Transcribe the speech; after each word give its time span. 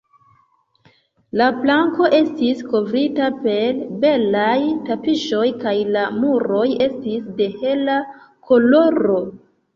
La 1.41 1.49
planko 1.65 2.07
estis 2.19 2.63
kovrita 2.71 3.27
per 3.43 3.83
belaj 4.07 4.57
tapiŝoj, 4.89 5.43
kaj 5.67 5.75
la 5.99 6.07
muroj 6.17 6.65
estis 6.89 7.31
de 7.39 7.51
hela 7.61 8.01
koloro. 8.51 9.23